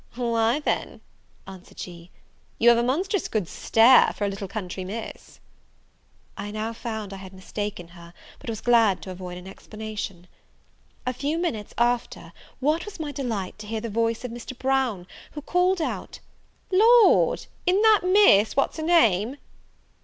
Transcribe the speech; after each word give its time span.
"Why 0.15 0.59
then," 0.59 1.01
answered 1.47 1.77
she, 1.77 2.09
"you 2.57 2.69
have 2.69 2.77
a 2.79 2.81
monstrous 2.81 3.27
good 3.27 3.47
stare, 3.47 4.11
for 4.17 4.25
a 4.25 4.29
little 4.29 4.47
county 4.47 4.83
Miss." 4.83 5.39
I 6.35 6.49
now 6.49 6.73
found 6.73 7.13
I 7.13 7.17
had 7.17 7.33
mistaken 7.33 7.89
her, 7.89 8.11
but 8.39 8.49
was 8.49 8.61
glad 8.61 9.03
to 9.03 9.11
avoid 9.11 9.37
an 9.37 9.45
explanation. 9.47 10.25
A 11.05 11.13
few 11.13 11.37
minutes 11.37 11.75
after, 11.77 12.33
what 12.59 12.83
was 12.83 12.99
my 12.99 13.11
delight 13.11 13.59
to 13.59 13.67
hear 13.67 13.79
the 13.79 13.89
voice 13.91 14.25
of 14.25 14.31
Mr. 14.31 14.57
Brown, 14.57 15.05
who 15.33 15.41
called 15.43 15.83
out," 15.83 16.17
Lord, 16.71 17.45
i'n't 17.69 17.83
that 17.83 17.99
Miss 18.03 18.55
what's 18.55 18.77
her 18.77 18.83
name?" 18.83 19.37